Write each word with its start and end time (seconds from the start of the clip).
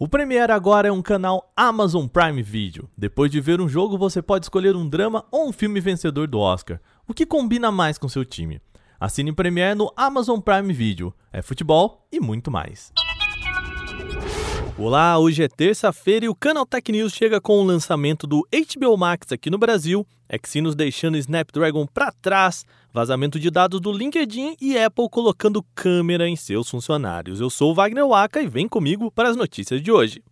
O 0.00 0.06
Premiere 0.06 0.52
agora 0.52 0.86
é 0.86 0.92
um 0.92 1.02
canal 1.02 1.52
Amazon 1.56 2.06
Prime 2.06 2.40
Video. 2.40 2.88
Depois 2.96 3.32
de 3.32 3.40
ver 3.40 3.60
um 3.60 3.68
jogo, 3.68 3.98
você 3.98 4.22
pode 4.22 4.44
escolher 4.44 4.76
um 4.76 4.88
drama 4.88 5.24
ou 5.28 5.48
um 5.48 5.52
filme 5.52 5.80
vencedor 5.80 6.28
do 6.28 6.38
Oscar. 6.38 6.80
O 7.08 7.12
que 7.12 7.26
combina 7.26 7.72
mais 7.72 7.98
com 7.98 8.08
seu 8.08 8.24
time? 8.24 8.62
Assine 9.00 9.32
Premiere 9.32 9.76
no 9.76 9.92
Amazon 9.96 10.38
Prime 10.38 10.72
Video. 10.72 11.12
É 11.32 11.42
futebol 11.42 12.06
e 12.12 12.20
muito 12.20 12.48
mais. 12.48 12.92
Olá, 14.78 15.18
hoje 15.18 15.42
é 15.42 15.48
terça-feira 15.48 16.26
e 16.26 16.28
o 16.28 16.34
Canal 16.34 16.64
Tech 16.64 16.92
News 16.92 17.12
chega 17.12 17.40
com 17.40 17.58
o 17.58 17.64
lançamento 17.64 18.28
do 18.28 18.46
HBO 18.52 18.96
Max 18.96 19.32
aqui 19.32 19.50
no 19.50 19.58
Brasil, 19.58 20.06
Exynos 20.30 20.76
deixando 20.76 21.18
Snapdragon 21.18 21.84
para 21.84 22.12
trás, 22.12 22.64
vazamento 22.92 23.40
de 23.40 23.50
dados 23.50 23.80
do 23.80 23.90
LinkedIn 23.90 24.56
e 24.60 24.78
Apple 24.78 25.08
colocando 25.10 25.64
câmera 25.74 26.28
em 26.28 26.36
seus 26.36 26.70
funcionários. 26.70 27.40
Eu 27.40 27.50
sou 27.50 27.72
o 27.72 27.74
Wagner 27.74 28.06
Waka 28.06 28.40
e 28.40 28.46
vem 28.46 28.68
comigo 28.68 29.10
para 29.10 29.30
as 29.30 29.36
notícias 29.36 29.82
de 29.82 29.90
hoje. 29.90 30.22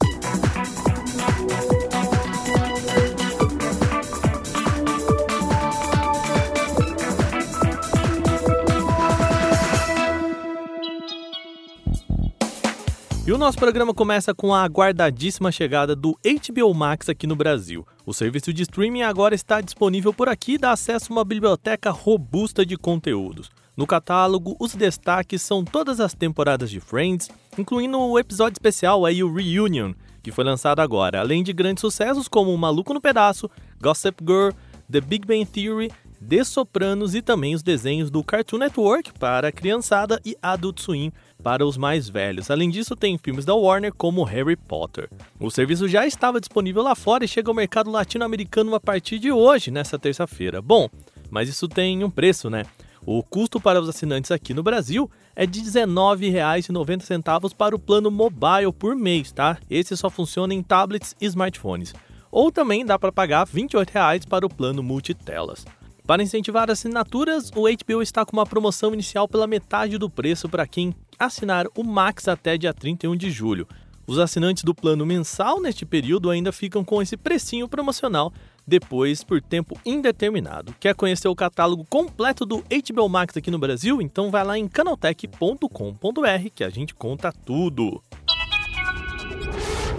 E 13.27 13.33
o 13.33 13.39
nosso 13.39 13.59
programa 13.59 13.93
começa 13.93 14.33
com 14.33 14.55
a 14.55 14.63
aguardadíssima 14.63 15.51
chegada 15.51 15.97
do 15.97 16.17
HBO 16.23 16.73
Max 16.73 17.09
aqui 17.09 17.27
no 17.27 17.35
Brasil. 17.35 17.85
O 18.07 18.15
serviço 18.15 18.53
de 18.53 18.63
streaming 18.63 19.03
agora 19.03 19.35
está 19.35 19.61
disponível 19.61 20.15
por 20.15 20.29
aqui 20.29 20.53
e 20.53 20.59
dá 20.59 20.71
acesso 20.71 21.07
a 21.13 21.17
uma 21.17 21.25
biblioteca 21.25 21.91
robusta 21.91 22.65
de 22.65 22.77
conteúdos. 22.77 23.51
No 23.77 23.85
catálogo, 23.85 24.57
os 24.61 24.77
destaques 24.77 25.43
são 25.43 25.65
todas 25.65 25.99
as 25.99 26.15
temporadas 26.15 26.71
de 26.71 26.79
Friends, 26.79 27.29
incluindo 27.59 27.99
o 27.99 28.17
episódio 28.17 28.55
especial 28.55 29.05
aí, 29.05 29.25
o 29.25 29.35
Reunion, 29.35 29.93
que 30.23 30.31
foi 30.31 30.45
lançado 30.45 30.79
agora, 30.79 31.19
além 31.19 31.43
de 31.43 31.53
grandes 31.53 31.81
sucessos 31.81 32.29
como 32.29 32.55
O 32.55 32.59
Maluco 32.59 32.95
no 32.95 33.01
Pedaço, 33.01 33.51
Gossip 33.83 34.23
Girl, 34.25 34.51
The 34.89 35.01
Big 35.01 35.27
Bang 35.27 35.45
Theory, 35.47 35.91
The 36.27 36.45
Sopranos 36.45 37.15
e 37.17 37.21
também 37.21 37.57
os 37.57 37.63
desenhos 37.63 38.09
do 38.09 38.23
Cartoon 38.23 38.59
Network 38.59 39.13
para 39.19 39.49
a 39.49 39.53
criançada 39.53 40.21
e 40.25 40.37
Adult 40.41 40.81
Swim 40.81 41.13
para 41.47 41.65
os 41.65 41.77
mais 41.77 42.09
velhos. 42.09 42.51
Além 42.51 42.69
disso, 42.69 42.97
tem 42.97 43.17
filmes 43.17 43.45
da 43.45 43.55
Warner 43.55 43.95
como 43.95 44.25
Harry 44.25 44.57
Potter. 44.57 45.09
O 45.39 45.49
serviço 45.49 45.87
já 45.87 46.05
estava 46.05 46.41
disponível 46.41 46.83
lá 46.83 46.97
fora 46.97 47.25
e 47.25 47.29
chega 47.29 47.49
ao 47.49 47.55
mercado 47.55 47.89
latino-americano 47.89 48.75
a 48.75 48.81
partir 48.81 49.21
de 49.21 49.31
hoje, 49.31 49.71
nessa 49.71 49.97
terça-feira. 49.97 50.61
Bom, 50.61 50.89
mas 51.31 51.49
isso 51.49 51.69
tem 51.69 52.03
um 52.03 52.11
preço, 52.11 52.51
né? 52.51 52.65
O 53.07 53.23
custo 53.23 53.61
para 53.61 53.81
os 53.81 53.89
assinantes 53.89 54.33
aqui 54.33 54.53
no 54.53 54.65
Brasil 54.65 55.09
é 55.37 55.47
de 55.47 55.61
R$19,90 55.61 57.55
para 57.55 57.77
o 57.77 57.79
plano 57.79 58.11
mobile 58.11 58.73
por 58.77 58.97
mês, 58.97 59.31
tá? 59.31 59.57
Esse 59.71 59.97
só 59.97 60.11
funciona 60.11 60.53
em 60.53 60.65
tablets 60.65 61.15
e 61.21 61.27
smartphones. 61.27 61.95
Ou 62.29 62.51
também 62.51 62.85
dá 62.85 62.99
para 62.99 63.13
pagar 63.13 63.47
R$28,00 63.47 64.27
para 64.27 64.45
o 64.45 64.51
plano 64.51 64.83
multitelas. 64.83 65.65
Para 66.07 66.23
incentivar 66.23 66.71
assinaturas, 66.71 67.51
o 67.51 67.65
HBO 67.65 68.01
está 68.01 68.25
com 68.25 68.37
uma 68.37 68.47
promoção 68.47 68.95
inicial 68.95 69.27
pela 69.27 69.47
metade 69.47 69.99
do 69.99 70.09
preço 70.09 70.49
para 70.49 70.65
quem 70.65 70.95
assinar 71.19 71.67
o 71.77 71.83
Max 71.83 72.29
até 72.29 72.57
dia 72.57 72.73
31 72.73 73.17
de 73.17 73.31
julho. 73.31 73.67
Os 74.07 74.19
assinantes 74.21 74.63
do 74.63 74.75
plano 74.75 75.05
mensal 75.05 75.61
neste 75.61 75.85
período 75.85 76.31
ainda 76.31 76.53
ficam 76.53 76.85
com 76.85 77.03
esse 77.03 77.17
precinho 77.17 77.69
promocional, 77.69 78.33
depois 78.65 79.25
por 79.25 79.43
tempo 79.43 79.77
indeterminado. 79.85 80.75
Quer 80.79 80.95
conhecer 80.95 81.27
o 81.27 81.35
catálogo 81.35 81.85
completo 81.91 82.47
do 82.47 82.59
HBO 82.59 83.09
Max 83.09 83.37
aqui 83.37 83.51
no 83.51 83.59
Brasil? 83.59 84.01
Então 84.01 84.31
vai 84.31 84.45
lá 84.45 84.57
em 84.57 84.69
canaltech.com.br 84.69 86.51
que 86.55 86.63
a 86.63 86.71
gente 86.71 86.95
conta 86.95 87.33
tudo. 87.33 88.01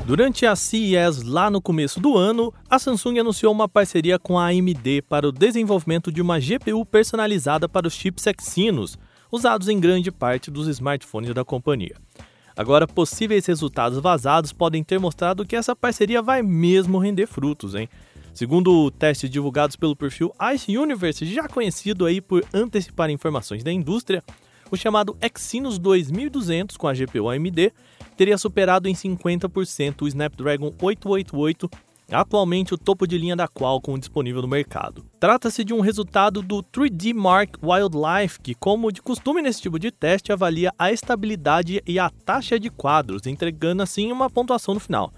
Durante 0.06 0.46
a 0.46 0.56
CES 0.56 1.24
lá 1.24 1.52
no 1.52 1.62
começo 1.62 2.00
do 2.00 2.16
ano, 2.16 2.54
a 2.70 2.80
Samsung 2.80 3.20
anunciou 3.20 3.52
uma 3.52 3.68
parceria 3.68 4.18
com 4.18 4.40
a 4.40 4.48
AMD 4.48 5.02
para 5.02 5.28
o 5.28 5.34
desenvolvimento 5.34 6.14
de 6.14 6.22
uma 6.22 6.40
GPU 6.40 6.86
personalizada 6.86 7.68
para 7.68 7.86
os 7.86 7.94
chips 7.94 8.25
Exynos, 8.25 8.97
usados 9.32 9.68
em 9.70 9.80
grande 9.80 10.12
parte 10.12 10.52
dos 10.52 10.68
smartphones 10.68 11.34
da 11.34 11.44
companhia. 11.44 11.96
Agora, 12.56 12.88
possíveis 12.88 13.46
resultados 13.46 14.00
vazados 14.00 14.52
podem 14.52 14.84
ter 14.84 15.00
mostrado 15.00 15.46
que 15.46 15.56
essa 15.56 15.76
parceria 15.76 16.22
vai 16.22 16.42
mesmo 16.42 16.98
render 16.98 17.28
frutos, 17.28 17.76
hein? 17.76 17.88
Segundo 18.34 18.90
testes 18.92 19.30
divulgados 19.30 19.76
pelo 19.76 19.96
perfil 19.96 20.32
Ice 20.54 20.76
Universe, 20.76 21.26
já 21.26 21.48
conhecido 21.48 22.06
aí 22.06 22.20
por 22.20 22.44
antecipar 22.54 23.10
informações 23.10 23.64
da 23.64 23.72
indústria, 23.72 24.24
o 24.72 24.76
chamado 24.76 25.18
Exynos 25.22 25.78
2200 25.78 26.78
com 26.78 26.88
a 26.88 26.94
GPU 26.94 27.30
AMD 27.30 27.72
teria 28.16 28.38
superado 28.38 28.90
em 28.90 28.94
50% 28.94 30.02
o 30.02 30.08
Snapdragon 30.08 30.74
888 30.82 31.70
atualmente 32.12 32.73
o 32.73 32.78
topo 32.78 33.06
de 33.06 33.18
linha 33.18 33.35
da 33.35 33.47
Qualcomm 33.47 34.00
disponível 34.00 34.41
no 34.41 34.47
mercado. 34.47 35.06
Trata-se 35.19 35.63
de 35.63 35.73
um 35.73 35.81
resultado 35.81 36.41
do 36.41 36.63
3D 36.63 37.13
Mark 37.13 37.56
Wildlife, 37.62 38.40
que, 38.40 38.56
como 38.56 38.91
de 38.91 39.01
costume 39.01 39.41
nesse 39.41 39.62
tipo 39.62 39.78
de 39.78 39.91
teste, 39.91 40.31
avalia 40.31 40.73
a 40.78 40.91
estabilidade 40.91 41.81
e 41.85 42.00
a 42.00 42.09
taxa 42.09 42.59
de 42.59 42.69
quadros, 42.69 43.28
entregando 43.28 43.84
assim 43.84 44.12
uma 44.12 44.29
pontuação 44.29 44.73
no 44.73 44.79
final. 44.79 45.12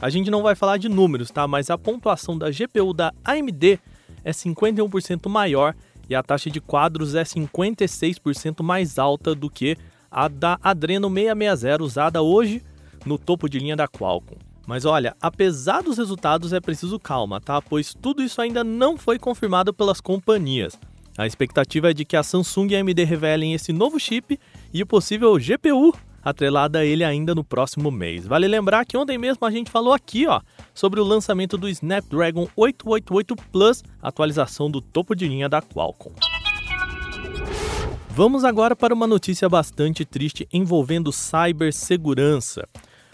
A 0.00 0.10
gente 0.10 0.30
não 0.30 0.42
vai 0.42 0.54
falar 0.54 0.76
de 0.76 0.88
números, 0.88 1.30
tá? 1.30 1.48
Mas 1.48 1.70
a 1.70 1.78
pontuação 1.78 2.38
da 2.38 2.50
GPU 2.50 2.92
da 2.92 3.12
AMD 3.24 3.80
é 4.24 4.30
51% 4.30 5.28
maior 5.28 5.74
e 6.08 6.14
a 6.14 6.22
taxa 6.22 6.50
de 6.50 6.60
quadros 6.60 7.14
é 7.14 7.24
56% 7.24 8.62
mais 8.62 8.98
alta 8.98 9.34
do 9.34 9.50
que 9.50 9.76
a 10.10 10.28
da 10.28 10.58
Adreno 10.62 11.08
660 11.08 11.82
usada 11.82 12.22
hoje 12.22 12.62
no 13.04 13.18
topo 13.18 13.48
de 13.48 13.58
linha 13.58 13.76
da 13.76 13.86
Qualcomm. 13.86 14.47
Mas 14.68 14.84
olha, 14.84 15.16
apesar 15.18 15.82
dos 15.82 15.96
resultados 15.96 16.52
é 16.52 16.60
preciso 16.60 17.00
calma, 17.00 17.40
tá? 17.40 17.58
Pois 17.62 17.94
tudo 17.94 18.22
isso 18.22 18.38
ainda 18.38 18.62
não 18.62 18.98
foi 18.98 19.18
confirmado 19.18 19.72
pelas 19.72 19.98
companhias. 19.98 20.78
A 21.16 21.26
expectativa 21.26 21.90
é 21.90 21.94
de 21.94 22.04
que 22.04 22.14
a 22.14 22.22
Samsung 22.22 22.68
e 22.72 22.76
a 22.76 22.80
AMD 22.80 23.02
revelem 23.02 23.54
esse 23.54 23.72
novo 23.72 23.98
chip 23.98 24.38
e 24.70 24.82
o 24.82 24.86
possível 24.86 25.34
GPU 25.38 25.96
atrelada 26.22 26.80
a 26.80 26.84
ele 26.84 27.02
ainda 27.02 27.34
no 27.34 27.42
próximo 27.42 27.90
mês. 27.90 28.26
Vale 28.26 28.46
lembrar 28.46 28.84
que 28.84 28.94
ontem 28.94 29.16
mesmo 29.16 29.46
a 29.46 29.50
gente 29.50 29.70
falou 29.70 29.94
aqui, 29.94 30.26
ó, 30.26 30.42
sobre 30.74 31.00
o 31.00 31.04
lançamento 31.04 31.56
do 31.56 31.66
Snapdragon 31.66 32.46
888 32.54 33.36
Plus, 33.50 33.82
atualização 34.02 34.70
do 34.70 34.82
topo 34.82 35.14
de 35.14 35.26
linha 35.26 35.48
da 35.48 35.62
Qualcomm. 35.62 36.12
Vamos 38.10 38.44
agora 38.44 38.76
para 38.76 38.92
uma 38.92 39.06
notícia 39.06 39.48
bastante 39.48 40.04
triste 40.04 40.46
envolvendo 40.52 41.10
cibersegurança. 41.10 42.68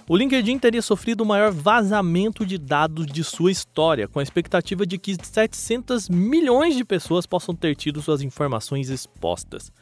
O 0.07 0.19
LinkedIn 0.19 0.59
teria 0.59 0.83
sofrido 0.83 1.23
o 1.23 1.27
maior 1.27 1.51
vazamento 1.51 2.45
de 2.45 2.59
dados 2.59 3.07
de 3.07 3.25
sua 3.25 3.51
história, 3.51 4.07
com 4.07 4.19
a 4.19 4.23
expectativa 4.23 4.85
de 4.85 4.99
que 4.99 5.17
700 5.17 6.11
milhões 6.11 6.77
de 6.77 6.85
pessoas 6.85 7.25
possam 7.25 7.55
ter 7.55 7.75
tido 7.75 8.03
suas 8.03 8.21
informações 8.21 8.91
expostas. 8.91 9.73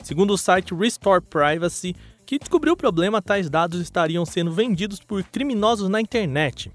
Segundo 0.00 0.34
o 0.34 0.38
site 0.38 0.72
Restore 0.72 1.20
Privacy, 1.20 1.96
que 2.24 2.38
descobriu 2.38 2.74
o 2.74 2.76
problema, 2.76 3.20
tais 3.20 3.50
dados 3.50 3.80
estariam 3.80 4.24
sendo 4.24 4.52
vendidos 4.52 5.00
por 5.00 5.20
criminosos 5.24 5.88
na 5.88 6.00
internet. 6.00 6.70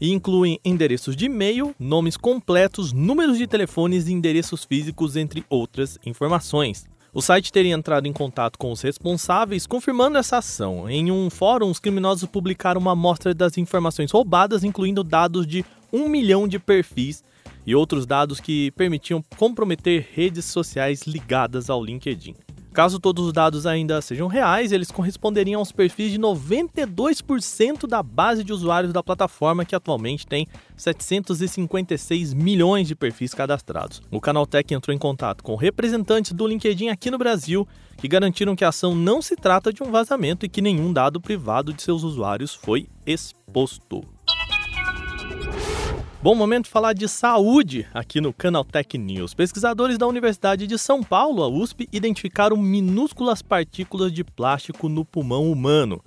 E 0.00 0.12
incluem 0.12 0.60
endereços 0.64 1.16
de 1.16 1.26
e-mail, 1.26 1.74
nomes 1.76 2.16
completos, 2.16 2.92
números 2.92 3.36
de 3.36 3.48
telefones 3.48 4.06
e 4.06 4.12
endereços 4.12 4.64
físicos, 4.64 5.16
entre 5.16 5.44
outras 5.50 5.98
informações. 6.06 6.86
O 7.14 7.22
site 7.22 7.52
teria 7.52 7.72
entrado 7.72 8.08
em 8.08 8.12
contato 8.12 8.58
com 8.58 8.72
os 8.72 8.80
responsáveis, 8.80 9.68
confirmando 9.68 10.18
essa 10.18 10.38
ação. 10.38 10.90
Em 10.90 11.12
um 11.12 11.30
fórum, 11.30 11.70
os 11.70 11.78
criminosos 11.78 12.28
publicaram 12.28 12.80
uma 12.80 12.90
amostra 12.90 13.32
das 13.32 13.56
informações 13.56 14.10
roubadas, 14.10 14.64
incluindo 14.64 15.04
dados 15.04 15.46
de 15.46 15.64
um 15.92 16.08
milhão 16.08 16.48
de 16.48 16.58
perfis 16.58 17.22
e 17.64 17.72
outros 17.72 18.04
dados 18.04 18.40
que 18.40 18.72
permitiam 18.72 19.24
comprometer 19.36 20.08
redes 20.12 20.46
sociais 20.46 21.02
ligadas 21.06 21.70
ao 21.70 21.84
LinkedIn. 21.84 22.34
Caso 22.74 22.98
todos 22.98 23.26
os 23.26 23.32
dados 23.32 23.66
ainda 23.66 24.02
sejam 24.02 24.26
reais, 24.26 24.72
eles 24.72 24.90
corresponderiam 24.90 25.60
aos 25.60 25.70
perfis 25.70 26.10
de 26.10 26.18
92% 26.18 27.86
da 27.86 28.02
base 28.02 28.42
de 28.42 28.52
usuários 28.52 28.92
da 28.92 29.00
plataforma, 29.00 29.64
que 29.64 29.76
atualmente 29.76 30.26
tem 30.26 30.44
756 30.76 32.34
milhões 32.34 32.88
de 32.88 32.96
perfis 32.96 33.32
cadastrados. 33.32 34.02
O 34.10 34.20
Canaltech 34.20 34.74
entrou 34.74 34.92
em 34.92 34.98
contato 34.98 35.44
com 35.44 35.54
representantes 35.54 36.32
do 36.32 36.48
LinkedIn 36.48 36.88
aqui 36.88 37.12
no 37.12 37.18
Brasil, 37.18 37.64
que 37.96 38.08
garantiram 38.08 38.56
que 38.56 38.64
a 38.64 38.70
ação 38.70 38.92
não 38.92 39.22
se 39.22 39.36
trata 39.36 39.72
de 39.72 39.80
um 39.80 39.92
vazamento 39.92 40.44
e 40.44 40.48
que 40.48 40.60
nenhum 40.60 40.92
dado 40.92 41.20
privado 41.20 41.72
de 41.72 41.80
seus 41.80 42.02
usuários 42.02 42.56
foi 42.56 42.88
exposto. 43.06 44.13
Bom 46.24 46.34
momento 46.34 46.68
falar 46.68 46.94
de 46.94 47.06
saúde 47.06 47.86
aqui 47.92 48.18
no 48.18 48.32
Canal 48.32 48.64
Tech 48.64 48.96
News. 48.96 49.34
Pesquisadores 49.34 49.98
da 49.98 50.06
Universidade 50.06 50.66
de 50.66 50.78
São 50.78 51.02
Paulo, 51.02 51.42
a 51.42 51.48
USP, 51.48 51.86
identificaram 51.92 52.56
minúsculas 52.56 53.42
partículas 53.42 54.10
de 54.10 54.24
plástico 54.24 54.88
no 54.88 55.04
pulmão 55.04 55.52
humano. 55.52 56.02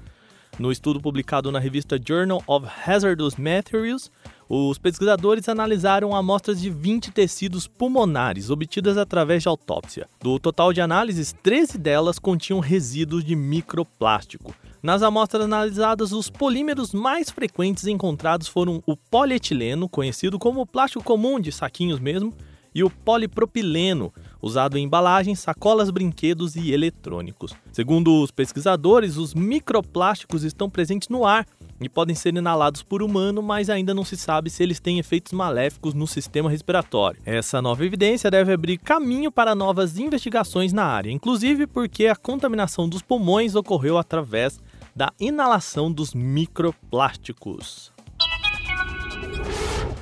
No 0.59 0.71
estudo 0.71 0.99
publicado 0.99 1.51
na 1.51 1.59
revista 1.59 1.99
Journal 2.03 2.43
of 2.47 2.67
Hazardous 2.83 3.35
Materials, 3.35 4.09
os 4.49 4.79
pesquisadores 4.79 5.47
analisaram 5.47 6.15
amostras 6.15 6.59
de 6.59 6.71
20 6.71 7.11
tecidos 7.11 7.67
pulmonares 7.67 8.49
obtidas 8.49 8.97
através 8.97 9.43
de 9.43 9.49
autópsia. 9.49 10.09
Do 10.19 10.39
total 10.39 10.73
de 10.73 10.81
análises, 10.81 11.31
13 11.43 11.77
delas 11.77 12.17
continham 12.17 12.59
resíduos 12.59 13.23
de 13.23 13.35
microplástico. 13.35 14.55
Nas 14.81 15.03
amostras 15.03 15.43
analisadas, 15.43 16.11
os 16.11 16.27
polímeros 16.27 16.91
mais 16.91 17.29
frequentes 17.29 17.85
encontrados 17.85 18.47
foram 18.47 18.81
o 18.87 18.97
polietileno, 18.97 19.87
conhecido 19.87 20.39
como 20.39 20.65
plástico 20.65 21.03
comum 21.03 21.39
de 21.39 21.51
saquinhos 21.51 21.99
mesmo, 21.99 22.33
e 22.73 22.83
o 22.83 22.89
polipropileno, 22.89 24.11
usado 24.41 24.77
em 24.77 24.83
embalagens, 24.83 25.39
sacolas, 25.39 25.89
brinquedos 25.89 26.55
e 26.55 26.71
eletrônicos. 26.71 27.53
Segundo 27.71 28.21
os 28.21 28.31
pesquisadores, 28.31 29.17
os 29.17 29.33
microplásticos 29.33 30.43
estão 30.43 30.69
presentes 30.69 31.09
no 31.09 31.25
ar 31.25 31.45
e 31.79 31.87
podem 31.87 32.15
ser 32.15 32.35
inalados 32.35 32.81
por 32.81 33.03
humano, 33.03 33.41
mas 33.41 33.69
ainda 33.69 33.93
não 33.93 34.03
se 34.03 34.17
sabe 34.17 34.49
se 34.49 34.63
eles 34.63 34.79
têm 34.79 34.99
efeitos 34.99 35.33
maléficos 35.33 35.93
no 35.93 36.07
sistema 36.07 36.49
respiratório. 36.49 37.21
Essa 37.25 37.61
nova 37.61 37.85
evidência 37.85 38.31
deve 38.31 38.53
abrir 38.53 38.77
caminho 38.77 39.31
para 39.31 39.55
novas 39.55 39.97
investigações 39.97 40.73
na 40.73 40.85
área, 40.85 41.11
inclusive 41.11 41.67
porque 41.67 42.07
a 42.07 42.15
contaminação 42.15 42.89
dos 42.89 43.01
pulmões 43.01 43.55
ocorreu 43.55 43.97
através 43.97 44.59
da 44.95 45.11
inalação 45.19 45.91
dos 45.91 46.13
microplásticos. 46.13 47.96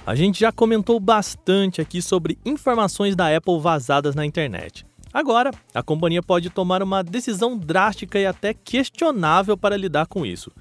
A 0.07 0.13
gente 0.13 0.39
já 0.39 0.51
comentou 0.51 0.99
bastante 0.99 1.81
aqui 1.81 1.99
sobre 1.99 2.37
informações 2.45 3.15
da 3.15 3.35
Apple 3.35 3.59
vazadas 3.59 4.13
na 4.13 4.23
internet. 4.23 4.85
Agora, 5.11 5.49
a 5.73 5.81
companhia 5.81 6.21
pode 6.21 6.51
tomar 6.51 6.83
uma 6.83 7.03
decisão 7.03 7.57
drástica 7.57 8.19
e 8.19 8.25
até 8.27 8.53
questionável 8.53 9.57
para 9.57 9.75
lidar 9.75 10.05
com 10.05 10.23
isso. 10.23 10.51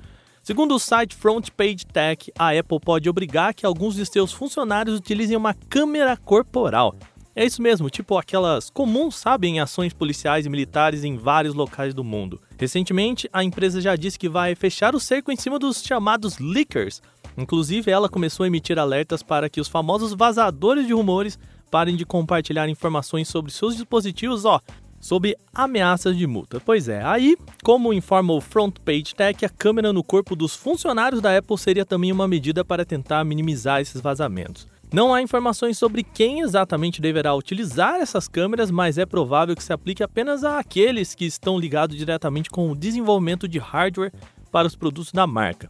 Segundo 0.42 0.74
o 0.74 0.78
site 0.78 1.14
Front 1.14 1.50
Page 1.50 1.84
Tech, 1.84 2.32
a 2.38 2.58
Apple 2.58 2.80
pode 2.80 3.10
obrigar 3.10 3.52
que 3.52 3.66
alguns 3.66 3.96
de 3.96 4.06
seus 4.06 4.32
funcionários 4.32 4.96
utilizem 4.96 5.36
uma 5.36 5.52
câmera 5.52 6.16
corporal. 6.16 6.96
É 7.36 7.44
isso 7.44 7.60
mesmo, 7.60 7.90
tipo 7.90 8.16
aquelas 8.16 8.70
comuns, 8.70 9.16
sabe, 9.16 9.48
em 9.48 9.60
ações 9.60 9.92
policiais 9.92 10.46
e 10.46 10.48
militares 10.48 11.04
em 11.04 11.18
vários 11.18 11.52
locais 11.52 11.92
do 11.92 12.04
mundo. 12.04 12.40
Recentemente, 12.56 13.28
a 13.30 13.44
empresa 13.44 13.78
já 13.78 13.94
disse 13.94 14.18
que 14.18 14.28
vai 14.28 14.54
fechar 14.54 14.94
o 14.94 15.00
cerco 15.00 15.30
em 15.30 15.36
cima 15.36 15.58
dos 15.58 15.82
chamados 15.82 16.38
leakers, 16.38 17.02
Inclusive, 17.36 17.90
ela 17.90 18.08
começou 18.08 18.44
a 18.44 18.46
emitir 18.46 18.78
alertas 18.78 19.22
para 19.22 19.48
que 19.48 19.60
os 19.60 19.68
famosos 19.68 20.12
vazadores 20.12 20.86
de 20.86 20.92
rumores 20.92 21.38
parem 21.70 21.96
de 21.96 22.04
compartilhar 22.04 22.68
informações 22.68 23.28
sobre 23.28 23.50
seus 23.50 23.74
dispositivos, 23.74 24.44
ó, 24.44 24.60
sob 25.00 25.36
ameaças 25.52 26.16
de 26.16 26.26
multa. 26.26 26.60
Pois 26.64 26.88
é, 26.88 27.04
aí, 27.04 27.36
como 27.62 27.92
informa 27.92 28.32
o 28.32 28.40
Front 28.40 28.78
Page 28.84 29.14
Tech, 29.14 29.44
a 29.44 29.48
câmera 29.50 29.92
no 29.92 30.02
corpo 30.02 30.34
dos 30.34 30.54
funcionários 30.54 31.20
da 31.20 31.36
Apple 31.36 31.58
seria 31.58 31.84
também 31.84 32.10
uma 32.10 32.26
medida 32.26 32.64
para 32.64 32.84
tentar 32.84 33.24
minimizar 33.24 33.80
esses 33.80 34.00
vazamentos. 34.00 34.66
Não 34.92 35.12
há 35.12 35.20
informações 35.20 35.76
sobre 35.76 36.04
quem 36.04 36.40
exatamente 36.40 37.02
deverá 37.02 37.34
utilizar 37.34 37.96
essas 37.96 38.28
câmeras, 38.28 38.70
mas 38.70 38.96
é 38.96 39.04
provável 39.04 39.56
que 39.56 39.62
se 39.64 39.72
aplique 39.72 40.02
apenas 40.02 40.44
àqueles 40.44 41.14
que 41.14 41.24
estão 41.24 41.58
ligados 41.58 41.96
diretamente 41.96 42.48
com 42.48 42.70
o 42.70 42.76
desenvolvimento 42.76 43.48
de 43.48 43.58
hardware 43.58 44.12
para 44.52 44.68
os 44.68 44.76
produtos 44.76 45.10
da 45.10 45.26
marca. 45.26 45.68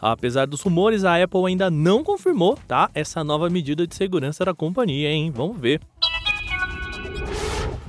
Apesar 0.00 0.46
dos 0.46 0.62
rumores, 0.62 1.04
a 1.04 1.22
Apple 1.22 1.46
ainda 1.46 1.70
não 1.70 2.04
confirmou, 2.04 2.58
tá? 2.66 2.90
Essa 2.94 3.24
nova 3.24 3.50
medida 3.50 3.86
de 3.86 3.94
segurança 3.94 4.44
da 4.44 4.54
companhia, 4.54 5.10
hein? 5.10 5.32
Vamos 5.34 5.58
ver. 5.58 5.80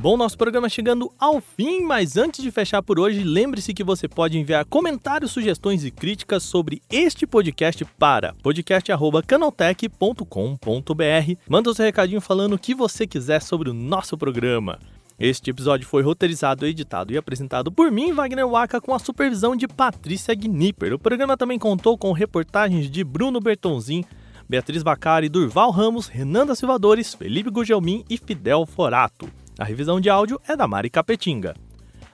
Bom, 0.01 0.15
nosso 0.15 0.37
programa 0.37 0.69
chegando 0.69 1.11
ao 1.19 1.41
fim, 1.41 1.81
mas 1.81 2.15
antes 2.15 2.41
de 2.41 2.49
fechar 2.51 2.81
por 2.81 2.97
hoje, 2.97 3.21
lembre-se 3.21 3.73
que 3.73 3.83
você 3.83 4.07
pode 4.07 4.39
enviar 4.39 4.63
comentários, 4.63 5.31
sugestões 5.31 5.83
e 5.83 5.91
críticas 5.91 6.43
sobre 6.43 6.81
este 6.89 7.27
podcast 7.27 7.83
para 7.97 8.33
podcast@canaltech.com.br. 8.41 11.33
Manda 11.49 11.69
o 11.69 11.75
seu 11.75 11.83
recadinho 11.83 12.21
falando 12.21 12.53
o 12.53 12.59
que 12.59 12.73
você 12.73 13.05
quiser 13.05 13.41
sobre 13.41 13.69
o 13.69 13.73
nosso 13.73 14.17
programa. 14.17 14.79
Este 15.19 15.49
episódio 15.49 15.85
foi 15.85 16.01
roteirizado, 16.01 16.65
editado 16.65 17.11
e 17.11 17.17
apresentado 17.17 17.69
por 17.69 17.91
mim, 17.91 18.13
Wagner 18.13 18.47
Waka, 18.47 18.79
com 18.79 18.93
a 18.93 18.99
supervisão 18.99 19.53
de 19.53 19.67
Patrícia 19.67 20.33
Gnipper. 20.33 20.93
O 20.93 20.99
programa 20.99 21.35
também 21.35 21.59
contou 21.59 21.97
com 21.97 22.13
reportagens 22.13 22.89
de 22.89 23.03
Bruno 23.03 23.41
Bertonzin, 23.41 24.05
Beatriz 24.47 24.81
Bacari, 24.81 25.27
Durval 25.27 25.71
Ramos, 25.71 26.07
Renan 26.07 26.45
da 26.45 26.55
Silvadores, 26.55 27.13
Felipe 27.13 27.49
Gugelmin 27.49 28.05
e 28.09 28.17
Fidel 28.17 28.65
Forato. 28.65 29.29
A 29.59 29.65
revisão 29.65 29.99
de 29.99 30.09
áudio 30.09 30.39
é 30.47 30.55
da 30.55 30.69
Mari 30.69 30.89
Capetinga. 30.89 31.53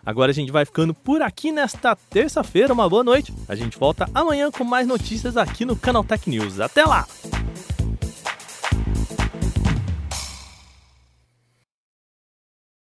Agora 0.04 0.32
a 0.32 0.34
gente 0.34 0.52
vai 0.52 0.66
ficando 0.66 0.92
por 0.92 1.22
aqui 1.22 1.52
nesta 1.52 1.96
terça-feira. 1.96 2.74
Uma 2.74 2.90
boa 2.90 3.04
noite. 3.04 3.32
A 3.48 3.54
gente 3.54 3.78
volta 3.78 4.10
amanhã 4.16 4.50
com 4.50 4.64
mais 4.64 4.88
notícias 4.88 5.38
aqui 5.38 5.64
no 5.64 5.76
Canal 5.76 6.04
Tech 6.04 6.28
News. 6.28 6.60
Até 6.60 6.84
lá! 6.84 7.06